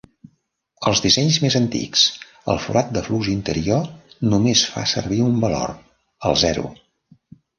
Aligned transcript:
En 0.91 0.95
dissenys 1.05 1.35
més 1.43 1.57
antics, 1.59 2.05
el 2.53 2.61
forat 2.63 2.89
de 2.95 3.03
flux 3.09 3.29
interior 3.35 3.85
només 4.31 4.63
fer 4.77 4.85
servir 4.93 5.19
un 5.27 5.37
valor, 5.47 5.75
el 6.31 6.41
zero. 6.45 6.65